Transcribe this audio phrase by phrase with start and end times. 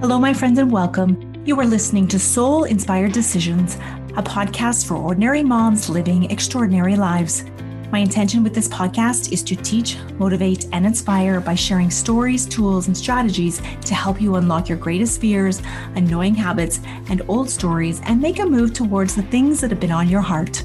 [0.00, 1.42] Hello, my friends, and welcome.
[1.44, 3.74] You are listening to Soul Inspired Decisions,
[4.16, 7.44] a podcast for ordinary moms living extraordinary lives.
[7.90, 12.86] My intention with this podcast is to teach, motivate, and inspire by sharing stories, tools,
[12.86, 15.60] and strategies to help you unlock your greatest fears,
[15.96, 16.78] annoying habits,
[17.10, 20.20] and old stories and make a move towards the things that have been on your
[20.20, 20.62] heart.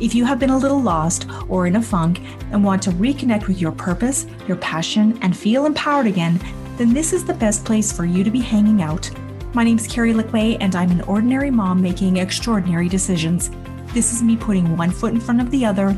[0.00, 3.46] If you have been a little lost or in a funk and want to reconnect
[3.46, 6.40] with your purpose, your passion, and feel empowered again,
[6.80, 9.10] then this is the best place for you to be hanging out.
[9.52, 13.50] My name's Carrie Lickway, and I'm an ordinary mom making extraordinary decisions.
[13.92, 15.94] This is me putting one foot in front of the other,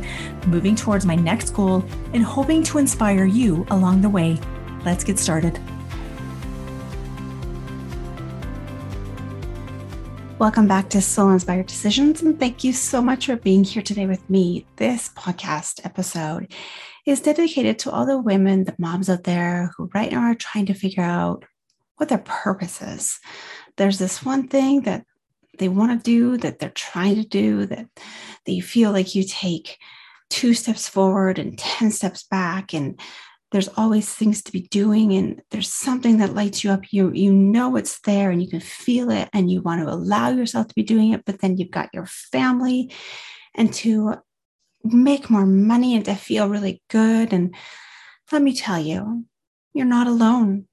[0.49, 4.41] moving towards my next goal, and hoping to inspire you along the way.
[4.85, 5.61] Let's get started.
[10.43, 14.07] Welcome back to Soul Inspired Decisions, and thank you so much for being here today
[14.07, 14.67] with me.
[14.75, 16.53] This podcast episode
[17.07, 20.67] is dedicated to all the women, the moms out there who right now are trying
[20.67, 21.45] to figure out
[21.99, 23.21] what their purpose is.
[23.77, 25.07] There's this one thing that
[25.61, 27.87] they want to do, that they're trying to do, that
[28.45, 29.79] they feel like you take
[30.29, 32.99] two steps forward and 10 steps back and
[33.53, 37.33] there's always things to be doing and there's something that lights you up you you
[37.33, 40.75] know it's there and you can feel it and you want to allow yourself to
[40.75, 42.91] be doing it but then you've got your family
[43.55, 44.15] and to
[44.85, 47.33] make more money and to feel really good.
[47.33, 47.55] And
[48.31, 49.25] let me tell you,
[49.75, 50.67] you're not alone.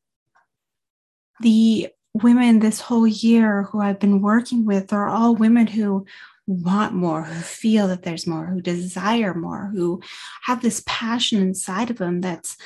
[1.41, 6.05] The women this whole year who I've been working with are all women who
[6.49, 10.01] want more, who feel that there's more, who desire more, who
[10.43, 12.57] have this passion inside of them that's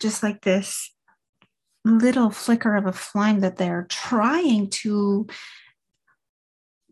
[0.00, 0.92] just like this
[1.84, 5.26] little flicker of a flame that they're trying to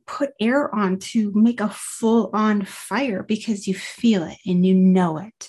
[0.07, 4.75] put air on to make a full on fire because you feel it and you
[4.75, 5.49] know it.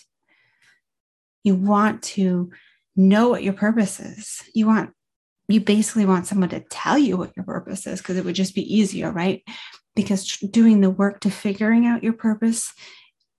[1.43, 2.51] You want to
[2.95, 4.41] know what your purpose is.
[4.53, 4.91] You want,
[5.47, 8.55] you basically want someone to tell you what your purpose is because it would just
[8.55, 9.43] be easier, right?
[10.01, 12.73] Because doing the work to figuring out your purpose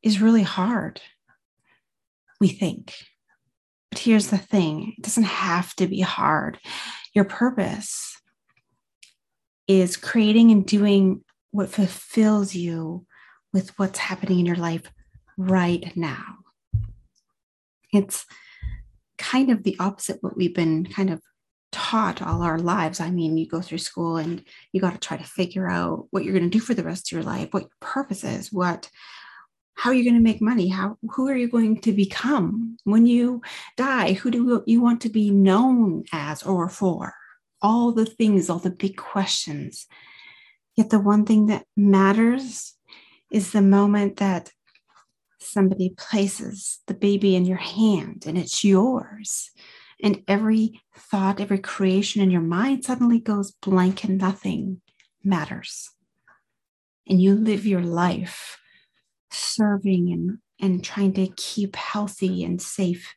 [0.03, 1.01] is really hard,
[2.41, 2.95] we think.
[3.91, 6.59] But here's the thing it doesn't have to be hard.
[7.15, 8.17] Your purpose
[9.69, 13.07] is creating and doing what fulfills you
[13.53, 14.91] with what's happening in your life
[15.37, 16.39] right now.
[17.93, 18.25] It's
[19.19, 21.21] kind of the opposite what we've been kind of
[21.73, 23.01] taught all our lives.
[23.01, 26.25] I mean, you go through school and you got to try to figure out what
[26.25, 28.89] you're going to do for the rest of your life, what your purpose is, what
[29.75, 33.07] how are you going to make money how who are you going to become when
[33.07, 33.41] you
[33.79, 37.15] die who do you want to be known as or for
[37.63, 39.87] all the things, all the big questions.
[40.77, 42.75] Yet the one thing that matters
[43.31, 44.51] is the moment that
[45.39, 49.51] somebody places the baby in your hand and it's yours.
[50.03, 54.81] And every thought, every creation in your mind suddenly goes blank and nothing
[55.23, 55.91] matters.
[57.09, 58.59] And you live your life
[59.31, 63.15] serving and, and trying to keep healthy and safe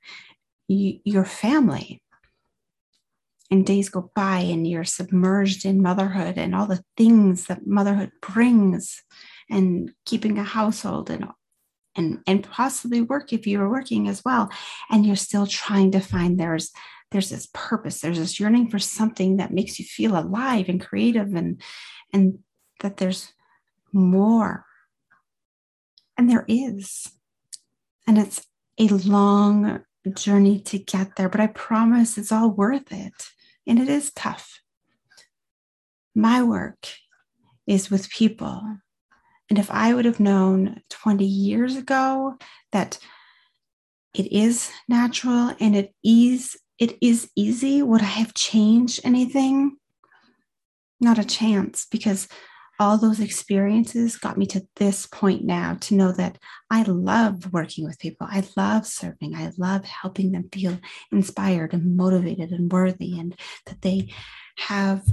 [0.67, 2.01] your family
[3.51, 8.11] and days go by and you're submerged in motherhood and all the things that motherhood
[8.21, 9.03] brings
[9.49, 11.27] and keeping a household and
[11.95, 14.49] and and possibly work if you are working as well
[14.89, 16.71] and you're still trying to find there's
[17.11, 21.33] there's this purpose there's this yearning for something that makes you feel alive and creative
[21.33, 21.61] and
[22.13, 22.39] and
[22.81, 23.33] that there's
[23.93, 24.65] more
[26.17, 27.11] and there is
[28.07, 28.45] and it's
[28.77, 29.81] a long
[30.13, 33.29] journey to get there but i promise it's all worth it
[33.67, 34.61] and it is tough.
[36.13, 36.87] My work
[37.67, 38.77] is with people.
[39.49, 42.37] And if I would have known 20 years ago
[42.71, 42.97] that
[44.13, 49.77] it is natural and it is it is easy, would I have changed anything?
[50.99, 52.27] Not a chance because
[52.79, 56.37] all those experiences got me to this point now to know that
[56.69, 58.27] I love working with people.
[58.29, 59.35] I love serving.
[59.35, 60.77] I love helping them feel
[61.11, 63.33] inspired and motivated and worthy, and
[63.67, 64.13] that they
[64.57, 65.03] have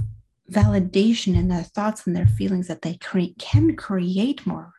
[0.51, 4.73] validation in their thoughts and their feelings that they cre- can create more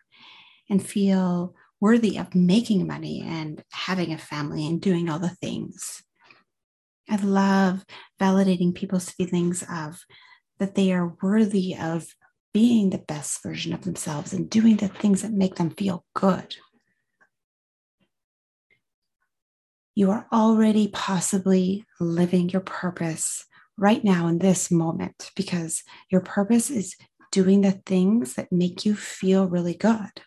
[0.69, 6.03] and feel worthy of making money and having a family and doing all the things.
[7.09, 7.85] I love
[8.21, 10.01] validating people's feelings of
[10.59, 12.07] that they are worthy of
[12.53, 16.57] being the best version of themselves and doing the things that make them feel good.
[19.95, 23.45] You are already possibly living your purpose
[23.77, 26.97] right now in this moment because your purpose is
[27.33, 30.23] doing the things that make you feel really good.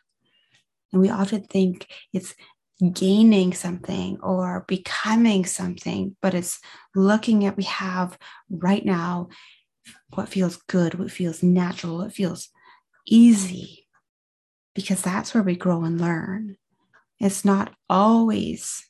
[0.92, 2.36] And we often think it's
[2.94, 6.60] gaining something or becoming something, but it's
[6.96, 8.18] looking at we have
[8.50, 9.30] right now
[10.14, 12.50] what feels good, what feels natural, what feels
[13.08, 13.88] easy,
[14.76, 16.58] because that's where we grow and learn.
[17.20, 18.87] It's not always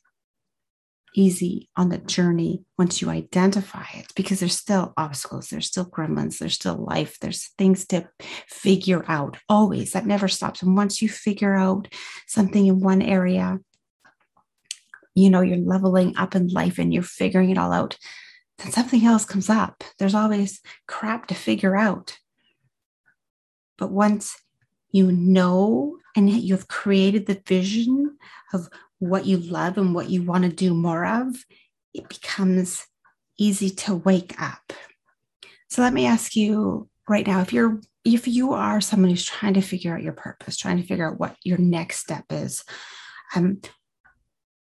[1.14, 6.38] easy on the journey once you identify it because there's still obstacles, there's still gremlins,
[6.38, 8.08] there's still life, there's things to
[8.46, 9.92] figure out always.
[9.92, 10.62] That never stops.
[10.62, 11.88] And once you figure out
[12.26, 13.58] something in one area,
[15.14, 17.96] you know, you're leveling up in life and you're figuring it all out,
[18.58, 19.84] then something else comes up.
[19.98, 22.18] There's always crap to figure out.
[23.76, 24.36] But once
[24.90, 28.16] you know and you've created the vision
[28.52, 28.68] of
[28.98, 31.44] what you love and what you want to do more of,
[31.94, 32.86] it becomes
[33.38, 34.72] easy to wake up.
[35.68, 39.54] So let me ask you right now if you're if you are someone who's trying
[39.54, 42.64] to figure out your purpose, trying to figure out what your next step is,
[43.34, 43.60] um,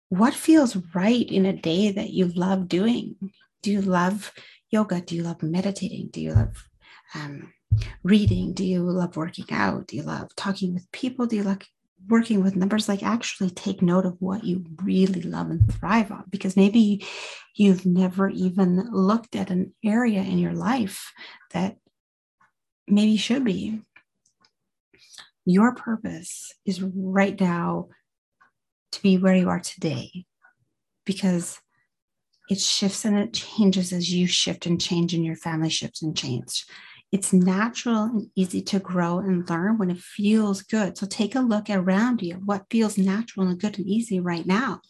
[0.08, 3.16] what feels right in a day that you love doing?
[3.62, 4.32] Do you love
[4.70, 5.00] yoga?
[5.00, 6.08] Do you love meditating?
[6.12, 6.68] Do you love
[7.14, 7.52] um,
[8.02, 8.54] reading?
[8.54, 9.88] Do you love working out?
[9.88, 11.26] Do you love talking with people?
[11.26, 11.66] Do you like
[12.08, 16.24] working with numbers like actually take note of what you really love and thrive on
[16.30, 17.06] because maybe
[17.54, 21.12] you've never even looked at an area in your life
[21.52, 21.76] that
[22.86, 23.80] maybe should be.
[25.46, 27.88] Your purpose is right now
[28.92, 30.24] to be where you are today
[31.04, 31.60] because
[32.48, 36.16] it shifts and it changes as you shift and change and your family shifts and
[36.16, 36.64] change
[37.12, 40.98] it's natural and easy to grow and learn when it feels good.
[40.98, 42.34] So take a look around you.
[42.44, 44.80] What feels natural and good and easy right now?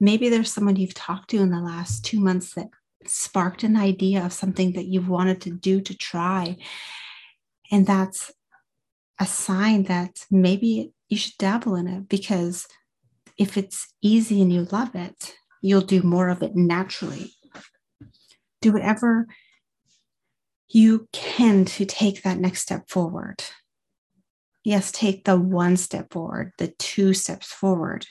[0.00, 2.68] Maybe there's someone you've talked to in the last two months that
[3.06, 6.56] sparked an idea of something that you've wanted to do to try.
[7.70, 8.32] And that's
[9.20, 12.66] a sign that maybe you should dabble in it because
[13.38, 17.32] if it's easy and you love it, you'll do more of it naturally.
[18.60, 19.26] Do whatever
[20.74, 23.44] you can to take that next step forward.
[24.64, 28.06] Yes, take the one step forward, the two steps forward.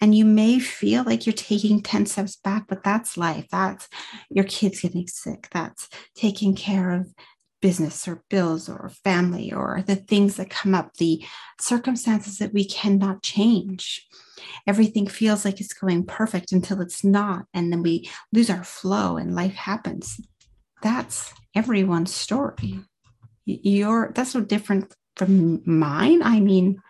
[0.00, 3.46] And you may feel like you're taking 10 steps back, but that's life.
[3.50, 3.86] That's
[4.30, 5.48] your kids getting sick.
[5.52, 7.12] That's taking care of
[7.60, 11.22] business or bills or family or the things that come up, the
[11.60, 14.06] circumstances that we cannot change.
[14.66, 17.44] Everything feels like it's going perfect until it's not.
[17.52, 20.18] And then we lose our flow and life happens.
[20.82, 22.80] That's everyone's story.
[23.44, 26.22] Your that's so different from mine.
[26.22, 26.80] I mean,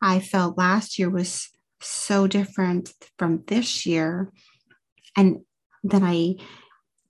[0.00, 1.50] I felt last year was
[1.80, 4.32] so different from this year.
[5.16, 5.40] And
[5.82, 6.36] then I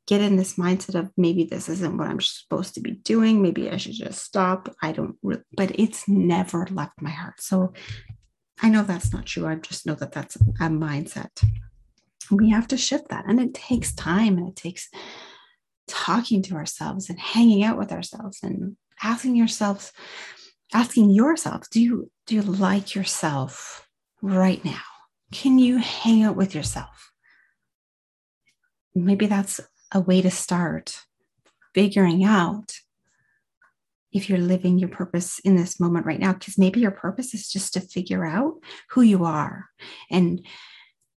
[0.06, 3.40] get in this mindset of maybe this isn't what I'm supposed to be doing.
[3.40, 4.74] Maybe I should just stop.
[4.82, 7.40] I don't, but it's never left my heart.
[7.40, 7.72] So
[8.60, 9.46] I know that's not true.
[9.46, 11.42] I just know that that's a mindset.
[12.30, 13.24] We have to shift that.
[13.26, 14.90] And it takes time and it takes
[15.86, 19.92] talking to ourselves and hanging out with ourselves and asking yourselves
[20.72, 23.86] asking yourself do you do you like yourself
[24.22, 24.80] right now?
[25.32, 27.12] Can you hang out with yourself?
[28.94, 29.60] Maybe that's
[29.92, 31.00] a way to start
[31.74, 32.72] figuring out
[34.12, 37.48] if you're living your purpose in this moment right now because maybe your purpose is
[37.48, 38.54] just to figure out
[38.90, 39.66] who you are
[40.10, 40.46] and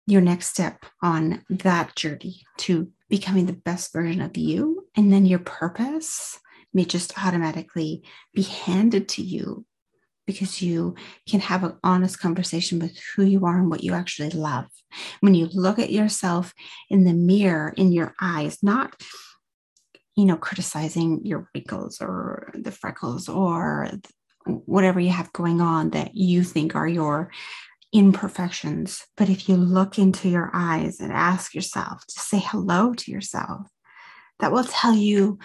[0.07, 4.87] your next step on that journey to becoming the best version of you.
[4.95, 6.39] And then your purpose
[6.73, 8.03] may just automatically
[8.33, 9.65] be handed to you
[10.25, 10.95] because you
[11.29, 14.65] can have an honest conversation with who you are and what you actually love.
[15.19, 16.53] When you look at yourself
[16.89, 18.95] in the mirror, in your eyes, not
[20.15, 23.89] you know criticizing your wrinkles or the freckles or
[24.45, 27.29] whatever you have going on that you think are your
[27.93, 29.05] imperfections.
[29.15, 33.67] But if you look into your eyes and ask yourself to say hello to yourself,
[34.39, 35.39] that will tell you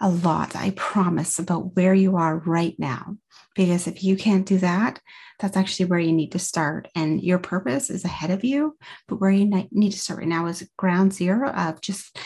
[0.00, 3.16] a lot, I promise, about where you are right now.
[3.54, 5.00] Because if you can't do that,
[5.38, 6.88] that's actually where you need to start.
[6.94, 8.76] And your purpose is ahead of you.
[9.08, 12.18] But where you need to start right now is ground zero of just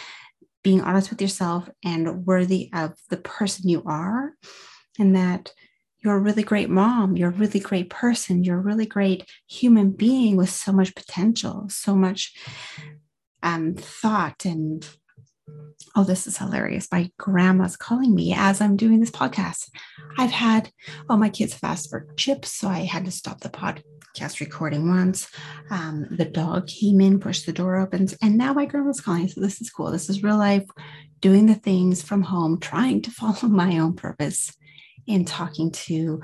[0.63, 4.33] being honest with yourself and worthy of the person you are.
[4.99, 5.53] And that
[6.03, 7.17] you're a really great mom.
[7.17, 8.43] You're a really great person.
[8.43, 12.35] You're a really great human being with so much potential, so much
[13.43, 14.45] um, thought.
[14.47, 14.87] And
[15.95, 16.89] oh, this is hilarious.
[16.91, 19.69] My grandma's calling me as I'm doing this podcast.
[20.19, 20.71] I've had,
[21.09, 22.53] oh, my kids have asked for chips.
[22.53, 25.29] So I had to stop the podcast recording once.
[25.71, 29.29] Um, the dog came in, pushed the door open, and now my grandma's calling.
[29.29, 29.91] So this is cool.
[29.91, 30.65] This is real life,
[31.21, 34.57] doing the things from home, trying to follow my own purpose
[35.11, 36.21] in talking to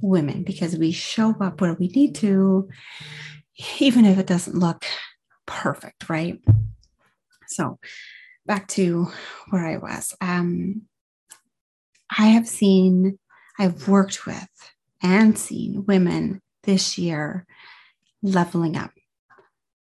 [0.00, 2.68] women because we show up where we need to,
[3.78, 4.84] even if it doesn't look
[5.46, 6.40] perfect, right?
[7.46, 7.78] So
[8.46, 9.08] back to
[9.50, 10.14] where I was.
[10.20, 10.82] Um,
[12.18, 13.18] I have seen,
[13.58, 14.48] I've worked with
[15.02, 17.46] and seen women this year
[18.22, 18.92] leveling up,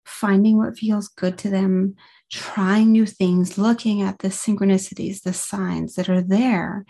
[0.05, 1.95] finding what feels good to them,
[2.31, 6.85] trying new things, looking at the synchronicities, the signs that are there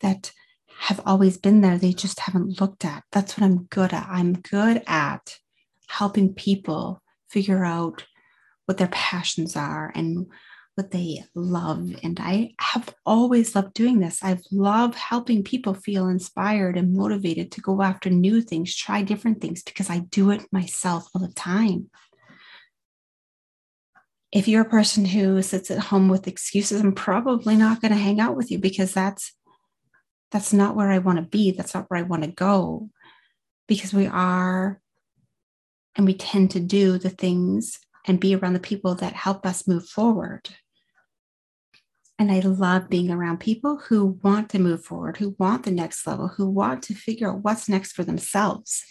[0.00, 0.32] that
[0.78, 1.78] have always been there.
[1.78, 3.04] They just haven't looked at.
[3.12, 4.06] That's what I'm good at.
[4.10, 5.38] I'm good at
[5.88, 8.04] helping people figure out
[8.66, 10.26] what their passions are and
[10.74, 11.88] what they love.
[12.02, 14.22] And I have always loved doing this.
[14.22, 19.40] I've loved helping people feel inspired and motivated to go after new things, try different
[19.40, 21.90] things, because I do it myself all the time.
[24.32, 27.98] If you're a person who sits at home with excuses, I'm probably not going to
[27.98, 29.32] hang out with you because that's
[30.30, 31.50] that's not where I want to be.
[31.52, 32.90] That's not where I want to go.
[33.68, 34.80] Because we are
[35.96, 39.66] and we tend to do the things and be around the people that help us
[39.66, 40.48] move forward.
[42.18, 46.06] And I love being around people who want to move forward, who want the next
[46.06, 48.84] level, who want to figure out what's next for themselves.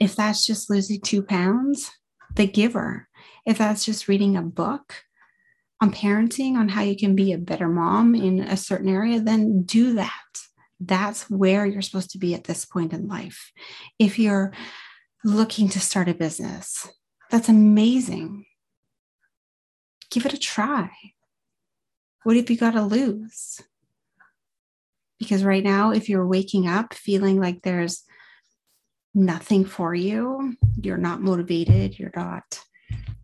[0.00, 1.90] If that's just losing two pounds,
[2.34, 3.08] the giver.
[3.46, 5.04] If that's just reading a book
[5.82, 9.62] on parenting, on how you can be a better mom in a certain area, then
[9.62, 10.10] do that.
[10.80, 13.52] That's where you're supposed to be at this point in life.
[13.98, 14.52] If you're
[15.24, 16.88] looking to start a business,
[17.30, 18.46] that's amazing.
[20.10, 20.90] Give it a try
[22.22, 23.60] what have you got to lose?
[25.18, 28.02] Because right now, if you're waking up feeling like there's
[29.14, 32.60] nothing for you, you're not motivated, you're not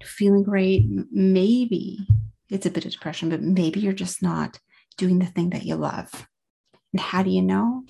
[0.02, 2.06] feeling great, maybe
[2.50, 4.58] it's a bit of depression, but maybe you're just not
[4.96, 6.28] doing the thing that you love.
[6.92, 7.84] And how do you know?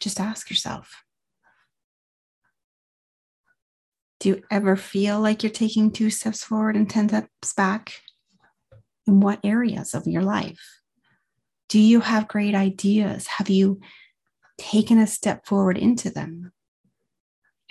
[0.00, 1.04] Just ask yourself.
[4.20, 7.94] Do you ever feel like you're taking two steps forward and 10 steps back?
[9.06, 10.80] in what areas of your life?
[11.68, 13.26] Do you have great ideas?
[13.26, 13.80] Have you
[14.58, 16.52] taken a step forward into them?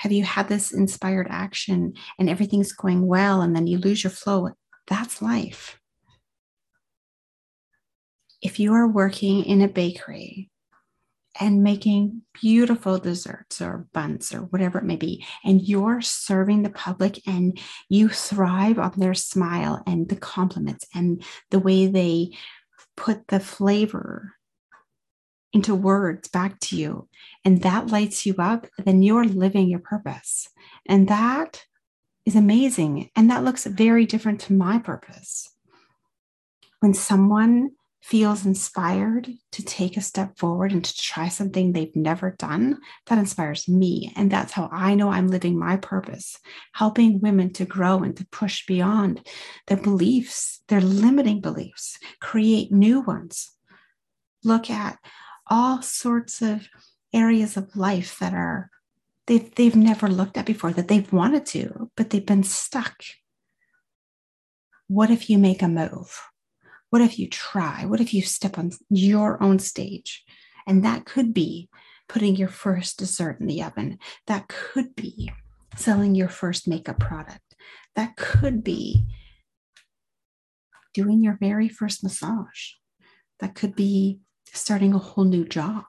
[0.04, 4.12] Have you had this inspired action and everything's going well and then you lose your
[4.12, 4.50] flow?
[4.88, 5.80] That's life.
[8.42, 10.50] If you are working in a bakery
[11.40, 16.70] and making beautiful desserts or buns or whatever it may be, and you're serving the
[16.70, 17.58] public and
[17.88, 22.32] you thrive on their smile and the compliments and the way they
[22.98, 24.34] put the flavor
[25.54, 27.08] into words back to you,
[27.46, 30.50] and that lights you up, then you're living your purpose.
[30.88, 31.64] And that
[32.26, 33.10] is amazing.
[33.16, 35.50] And that looks very different to my purpose.
[36.80, 42.32] When someone feels inspired to take a step forward and to try something they've never
[42.32, 44.12] done, that inspires me.
[44.18, 46.38] And that's how I know I'm living my purpose,
[46.74, 49.26] helping women to grow and to push beyond
[49.68, 53.52] their beliefs, their limiting beliefs, create new ones.
[54.44, 54.98] Look at
[55.48, 56.68] all sorts of
[57.14, 58.70] areas of life that are
[59.28, 63.04] they've, they've never looked at before that they've wanted to, but they've been stuck.
[64.88, 66.22] What if you make a move?
[66.90, 67.86] What if you try?
[67.86, 70.24] What if you step on your own stage?
[70.68, 71.70] And that could be
[72.08, 73.98] putting your first dessert in the oven.
[74.28, 75.32] That could be
[75.76, 77.56] selling your first makeup product.
[77.96, 79.08] That could be
[80.94, 82.74] doing your very first massage.
[83.40, 84.20] That could be
[84.54, 85.86] starting a whole new job.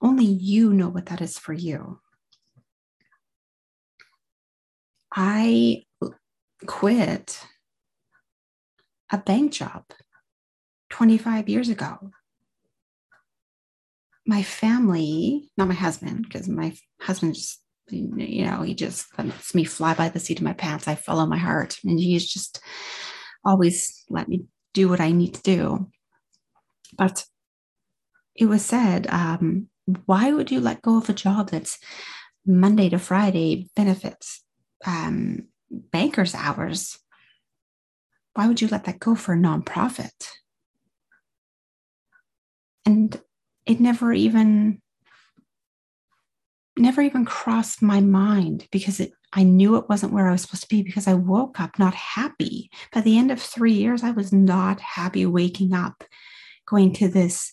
[0.00, 2.00] Only you know what that is for you.
[5.14, 5.82] I
[6.66, 7.44] quit
[9.10, 9.84] a bank job
[10.90, 12.10] 25 years ago.
[14.26, 19.64] My family, not my husband, because my husband just, you know, he just lets me
[19.64, 20.86] fly by the seat of my pants.
[20.86, 22.60] I follow my heart, and he's just
[23.44, 25.90] always let me do what I need to do.
[26.92, 27.24] But
[28.34, 29.68] it was said, um,
[30.06, 31.78] why would you let go of a job that's
[32.46, 34.42] Monday to Friday benefits,
[34.86, 36.98] um, banker's hours?
[38.34, 40.28] why would you let that go for a nonprofit?
[42.84, 43.20] And
[43.66, 44.80] it never even
[46.76, 50.62] never even crossed my mind because it I knew it wasn't where I was supposed
[50.62, 52.70] to be because I woke up not happy.
[52.92, 56.04] By the end of 3 years I was not happy waking up
[56.66, 57.52] going to this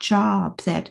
[0.00, 0.90] job that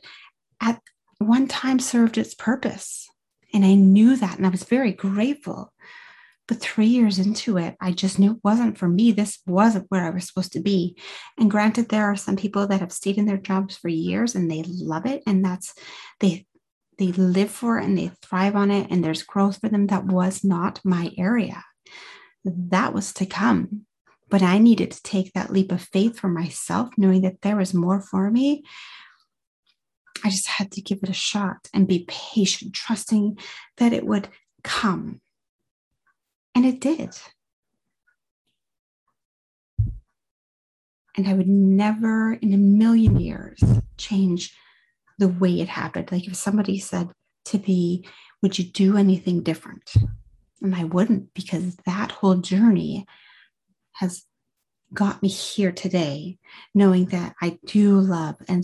[0.62, 0.82] at
[1.20, 3.08] one time served its purpose
[3.54, 5.74] and I knew that and I was very grateful
[6.48, 9.12] but three years into it, I just knew it wasn't for me.
[9.12, 10.98] This wasn't where I was supposed to be.
[11.38, 14.50] And granted, there are some people that have stayed in their jobs for years and
[14.50, 15.24] they love it.
[15.28, 15.74] And that's
[16.20, 16.46] they
[16.98, 19.88] they live for it and they thrive on it and there's growth for them.
[19.88, 21.64] That was not my area.
[22.46, 23.86] that was to come.
[24.30, 27.74] But I needed to take that leap of faith for myself, knowing that there was
[27.74, 28.64] more for me.
[30.24, 33.38] I just had to give it a shot and be patient, trusting
[33.78, 34.28] that it would
[34.64, 35.22] come.
[36.56, 37.18] And it did.
[41.16, 43.60] And I would never in a million years
[43.98, 44.56] change
[45.18, 46.12] the way it happened.
[46.12, 47.10] Like if somebody said
[47.46, 48.04] to me,
[48.42, 49.94] Would you do anything different?
[50.62, 53.06] And I wouldn't because that whole journey
[53.98, 54.24] has
[54.94, 56.38] got me here today,
[56.74, 58.64] knowing that I do love and,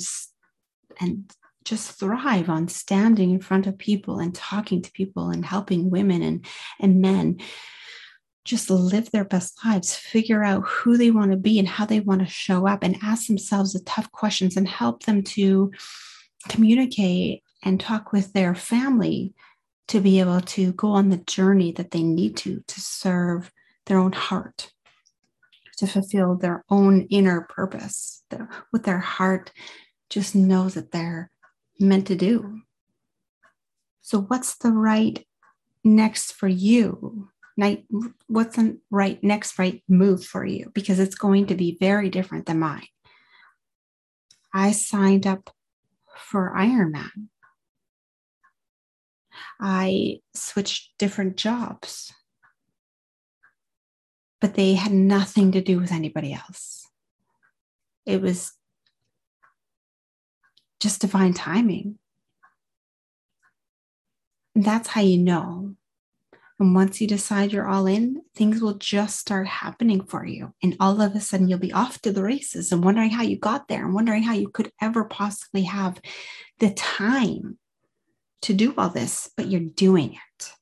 [0.99, 1.31] and
[1.63, 6.21] just thrive on standing in front of people and talking to people and helping women
[6.21, 6.45] and,
[6.79, 7.39] and men
[8.45, 12.01] just live their best lives, figure out who they want to be and how they
[12.01, 15.71] want to show up, and ask themselves the tough questions and help them to
[16.49, 19.33] communicate and talk with their family
[19.87, 23.51] to be able to go on the journey that they need to to serve
[23.85, 24.71] their own heart
[25.77, 28.23] to fulfill their own inner purpose
[28.71, 29.51] what their heart
[30.09, 31.31] just knows that they're
[31.79, 32.61] meant to do.
[34.01, 35.25] So what's the right
[35.83, 37.29] next for you?
[38.27, 40.71] What's the right next right move for you?
[40.73, 42.87] Because it's going to be very different than mine.
[44.53, 45.49] I signed up
[46.15, 47.29] for ironman.
[49.59, 52.13] I switched different jobs,
[54.43, 56.85] but they had nothing to do with anybody else.
[58.05, 58.51] It was
[60.81, 61.97] just divine timing.
[64.53, 65.75] And that's how you know.
[66.59, 70.53] And once you decide you're all in, things will just start happening for you.
[70.61, 73.37] And all of a sudden, you'll be off to the races and wondering how you
[73.37, 76.01] got there and wondering how you could ever possibly have
[76.59, 77.57] the time
[78.41, 80.53] to do all this, but you're doing it.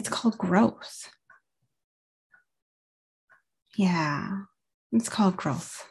[0.00, 1.10] It's called growth.
[3.76, 4.44] Yeah,
[4.92, 5.86] it's called growth.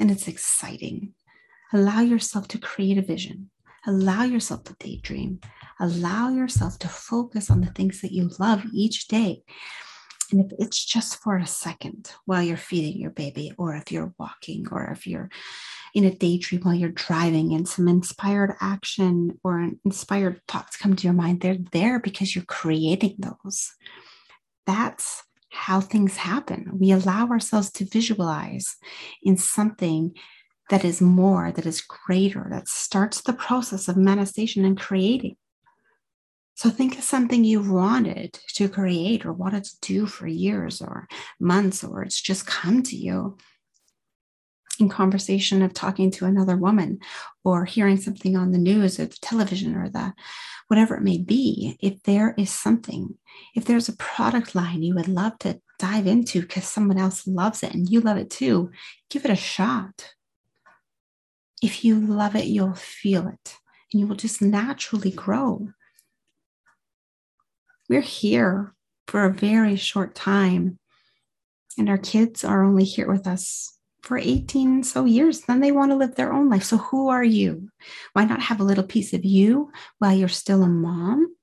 [0.00, 1.12] And it's exciting.
[1.70, 3.50] Allow yourself to create a vision.
[3.86, 5.40] Allow yourself to daydream.
[5.78, 9.42] Allow yourself to focus on the things that you love each day.
[10.32, 14.14] And if it's just for a second while you're feeding your baby, or if you're
[14.18, 15.28] walking, or if you're
[15.96, 21.04] in a daydream while you're driving and some inspired action or inspired thoughts come to
[21.04, 23.72] your mind, they're there because you're creating those.
[24.66, 26.70] That's how things happen.
[26.78, 28.76] We allow ourselves to visualize
[29.22, 30.14] in something
[30.68, 35.36] that is more, that is greater, that starts the process of manifestation and creating.
[36.56, 41.08] So think of something you've wanted to create or wanted to do for years or
[41.40, 43.38] months, or it's just come to you
[44.80, 46.98] in conversation of talking to another woman
[47.44, 50.12] or hearing something on the news or the television or the
[50.68, 53.14] whatever it may be if there is something
[53.54, 57.62] if there's a product line you would love to dive into because someone else loves
[57.62, 58.70] it and you love it too
[59.10, 60.14] give it a shot.
[61.62, 63.56] If you love it you'll feel it
[63.92, 65.68] and you will just naturally grow.
[67.88, 68.74] We're here
[69.06, 70.78] for a very short time
[71.78, 73.75] and our kids are only here with us
[74.06, 76.62] for 18 so years then they want to live their own life.
[76.62, 77.68] So who are you?
[78.12, 81.34] Why not have a little piece of you while you're still a mom?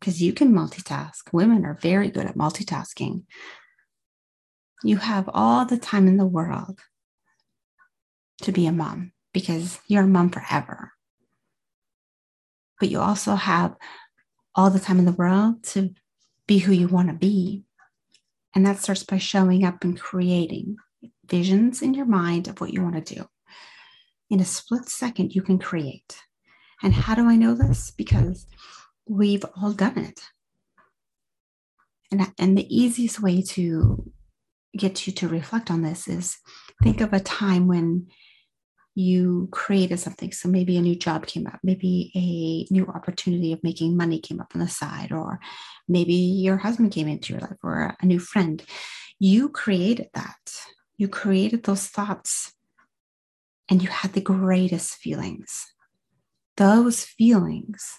[0.00, 1.32] Because you can multitask.
[1.32, 3.24] Women are very good at multitasking.
[4.82, 6.80] You have all the time in the world
[8.42, 10.92] to be a mom because you're a mom forever.
[12.80, 13.76] But you also have
[14.56, 15.94] all the time in the world to
[16.48, 17.62] be who you want to be.
[18.56, 20.78] And that starts by showing up and creating
[21.28, 23.26] visions in your mind of what you want to do.
[24.30, 26.18] In a split second, you can create.
[26.82, 27.90] And how do I know this?
[27.90, 28.46] Because
[29.06, 30.20] we've all done it.
[32.10, 34.10] And, and the easiest way to
[34.76, 36.38] get you to reflect on this is
[36.82, 38.06] think of a time when
[38.94, 40.32] you created something.
[40.32, 44.40] So maybe a new job came up, maybe a new opportunity of making money came
[44.40, 45.38] up on the side, or
[45.86, 48.62] maybe your husband came into your life or a new friend.
[49.20, 50.64] You created that
[50.98, 52.52] you created those thoughts
[53.70, 55.64] and you had the greatest feelings.
[56.56, 57.98] Those feelings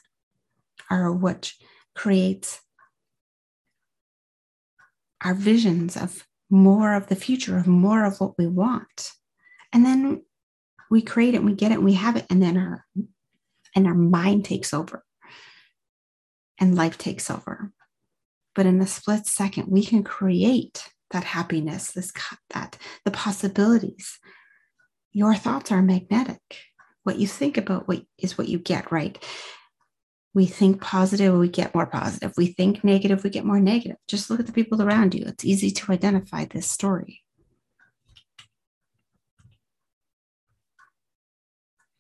[0.90, 1.54] are what
[1.96, 2.62] creates
[5.24, 9.12] our visions of more of the future, of more of what we want.
[9.72, 10.24] And then
[10.92, 12.86] we create it and we get it and we have it, and then our
[13.76, 15.06] and our mind takes over
[16.60, 17.72] and life takes over.
[18.56, 22.12] But in a split second, we can create that happiness, this
[22.52, 24.20] that the possibilities.
[25.12, 26.42] Your thoughts are magnetic.
[27.04, 29.18] What you think about what is what you get, right?
[30.34, 32.34] We think positive, we get more positive.
[32.38, 33.98] We think negative, we get more negative.
[34.08, 35.26] Just look at the people around you.
[35.26, 37.24] It's easy to identify this story.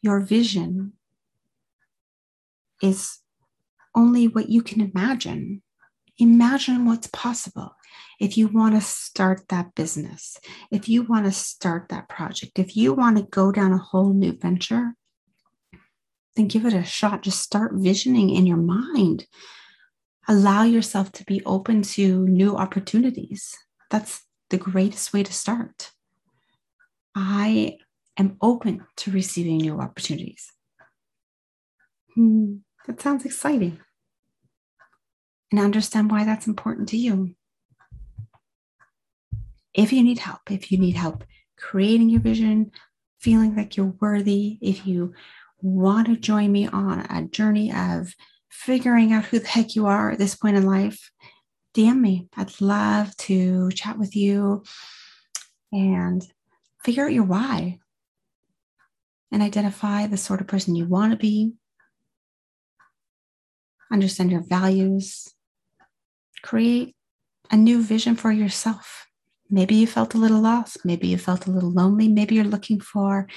[0.01, 0.93] Your vision
[2.81, 3.19] is
[3.95, 5.61] only what you can imagine.
[6.17, 7.75] Imagine what's possible.
[8.19, 10.37] If you want to start that business,
[10.71, 14.13] if you want to start that project, if you want to go down a whole
[14.13, 14.93] new venture,
[16.35, 17.23] then give it a shot.
[17.23, 19.25] Just start visioning in your mind.
[20.27, 23.57] Allow yourself to be open to new opportunities.
[23.89, 25.91] That's the greatest way to start.
[27.15, 27.77] I
[28.17, 30.51] am open to receiving new opportunities.
[32.15, 33.79] Hmm, that sounds exciting.
[35.51, 37.35] And understand why that's important to you.
[39.73, 41.23] If you need help, if you need help
[41.57, 42.71] creating your vision,
[43.19, 45.13] feeling like you're worthy, if you
[45.61, 48.13] want to join me on a journey of
[48.49, 51.11] figuring out who the heck you are at this point in life,
[51.75, 52.27] DM me.
[52.35, 54.63] I'd love to chat with you
[55.71, 56.25] and
[56.83, 57.79] figure out your why
[59.31, 61.53] and identify the sort of person you want to be.
[63.91, 65.27] Understand your values.
[66.41, 66.95] Create
[67.51, 69.08] a new vision for yourself.
[69.49, 70.85] Maybe you felt a little lost.
[70.85, 72.07] Maybe you felt a little lonely.
[72.07, 73.27] Maybe you're looking for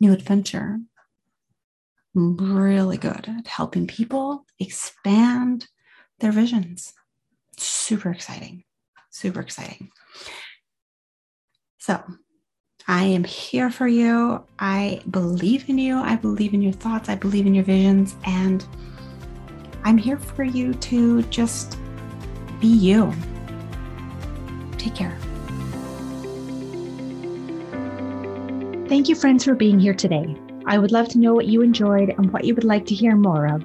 [0.00, 0.78] new adventure
[2.16, 5.68] really good at helping people expand
[6.20, 6.94] their visions.
[7.58, 8.64] Super exciting.
[9.10, 9.90] Super exciting.
[11.78, 12.02] So,
[12.88, 14.44] I am here for you.
[14.58, 15.98] I believe in you.
[15.98, 17.08] I believe in your thoughts.
[17.08, 18.16] I believe in your visions.
[18.24, 18.64] And
[19.84, 21.76] I'm here for you to just
[22.60, 23.12] be you.
[24.78, 25.18] Take care.
[28.88, 30.36] Thank you, friends, for being here today.
[30.64, 33.16] I would love to know what you enjoyed and what you would like to hear
[33.16, 33.64] more of.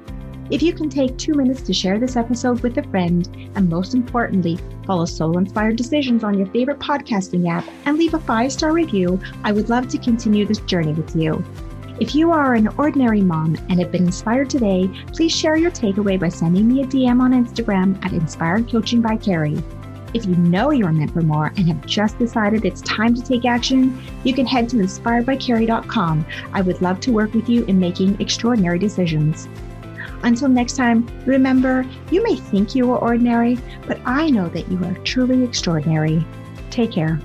[0.49, 3.93] If you can take two minutes to share this episode with a friend, and most
[3.93, 4.57] importantly,
[4.87, 9.19] follow Soul Inspired Decisions on your favorite podcasting app and leave a five star review,
[9.43, 11.43] I would love to continue this journey with you.
[11.99, 16.19] If you are an ordinary mom and have been inspired today, please share your takeaway
[16.19, 19.61] by sending me a DM on Instagram at Inspired Coaching by Carrie.
[20.13, 23.21] If you know you are meant for more and have just decided it's time to
[23.21, 26.25] take action, you can head to inspiredbycarrie.com.
[26.53, 29.47] I would love to work with you in making extraordinary decisions.
[30.23, 34.83] Until next time, remember, you may think you are ordinary, but I know that you
[34.83, 36.25] are truly extraordinary.
[36.69, 37.19] Take care.